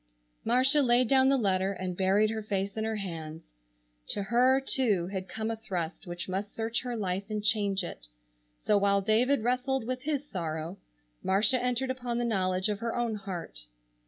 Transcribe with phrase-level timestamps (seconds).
[0.43, 3.53] Marcia laid down the letter and buried her face in her hands.
[4.07, 8.07] To her too had come a thrust which must search her life and change it.
[8.57, 10.79] So while David wrestled with his sorrow
[11.21, 13.67] Marcia entered upon the knowledge of her own heart.